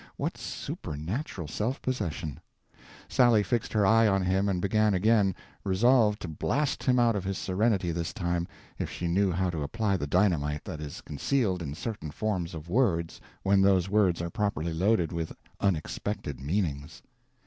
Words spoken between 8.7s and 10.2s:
if she knew how to apply the